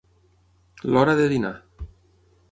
[0.95, 1.53] L'hora de dinar.